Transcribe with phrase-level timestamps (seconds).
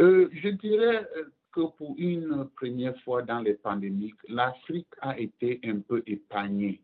[0.00, 1.06] Euh, je dirais
[1.52, 6.80] que pour une première fois dans les pandémies, l'Afrique a été un peu épargnée.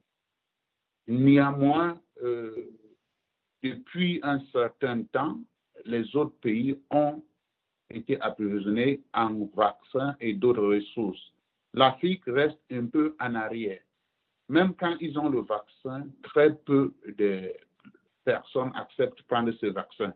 [1.06, 2.70] Néanmoins, euh,
[3.62, 5.38] depuis un certain temps,
[5.84, 7.22] les autres pays ont
[7.90, 11.32] été approvisionnés en vaccins et d'autres ressources.
[11.72, 13.80] L'Afrique reste un peu en arrière.
[14.48, 17.52] Même quand ils ont le vaccin, très peu de
[18.24, 20.12] personnes acceptent de prendre ce vaccin.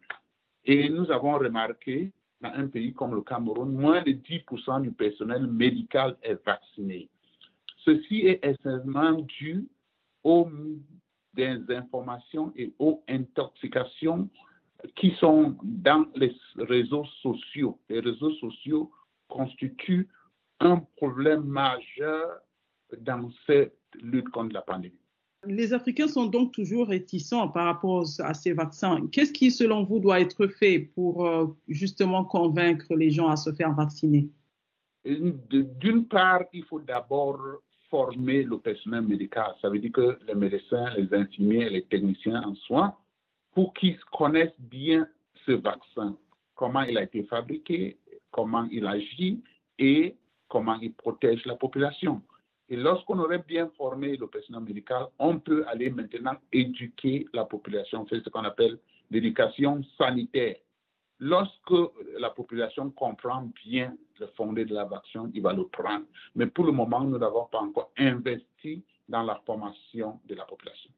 [0.64, 5.46] Et nous avons remarqué dans un pays comme le Cameroun, moins de 10% du personnel
[5.46, 7.08] médical est vacciné.
[7.84, 9.66] Ceci est essentiellement dû
[10.24, 10.48] aux
[11.34, 14.28] désinformations et aux intoxications
[14.96, 17.78] qui sont dans les réseaux sociaux.
[17.88, 18.90] Les réseaux sociaux
[19.28, 20.08] constituent
[20.60, 22.40] un problème majeur
[22.98, 24.94] dans cette lutte contre la pandémie.
[25.46, 29.06] Les Africains sont donc toujours réticents par rapport à ces vaccins.
[29.10, 33.52] Qu'est-ce qui, selon vous, doit être fait pour euh, justement convaincre les gens à se
[33.52, 34.28] faire vacciner?
[35.04, 37.40] D'une part, il faut d'abord
[37.88, 39.54] former le personnel médical.
[39.62, 42.94] Ça veut dire que les médecins, les infirmiers, les techniciens en soins,
[43.52, 45.08] pour qu'ils connaissent bien
[45.46, 46.16] ce vaccin,
[46.54, 47.98] comment il a été fabriqué,
[48.30, 49.42] comment il agit
[49.78, 50.14] et
[50.48, 52.22] comment il protège la population.
[52.70, 58.06] Et lorsqu'on aurait bien formé le personnel médical, on peut aller maintenant éduquer la population,
[58.06, 58.78] faire ce qu'on appelle
[59.10, 60.54] l'éducation sanitaire.
[61.18, 61.74] Lorsque
[62.18, 66.04] la population comprend bien le fondé de la vaccin, il va le prendre.
[66.36, 70.90] Mais pour le moment, nous n'avons pas encore investi dans la formation de la population.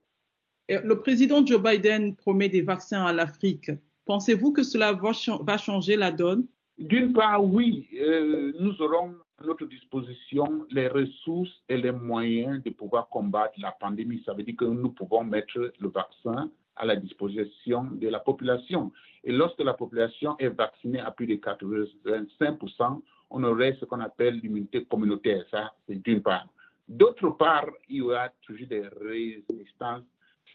[0.68, 3.70] Le président Joe Biden promet des vaccins à l'Afrique.
[4.04, 6.46] Pensez-vous que cela va, changer la donne?
[6.78, 7.88] D'une part, oui.
[7.98, 9.14] Euh, nous aurons
[9.46, 14.22] notre disposition les ressources et les moyens de pouvoir combattre la pandémie.
[14.24, 18.92] Ça veut dire que nous pouvons mettre le vaccin à la disposition de la population.
[19.24, 24.40] Et lorsque la population est vaccinée à plus de 85%, on aurait ce qu'on appelle
[24.40, 25.44] l'immunité communautaire.
[25.50, 26.46] Ça, c'est d'une part.
[26.88, 30.02] D'autre part, il y aura toujours des résistances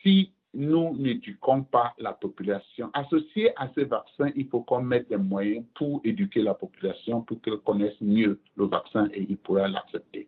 [0.03, 2.89] si nous n'éduquons pas la population.
[2.93, 7.39] Associé à ces vaccins, il faut qu'on mette des moyens pour éduquer la population, pour
[7.41, 10.27] qu'elle connaisse mieux le vaccin et il pourra l'accepter.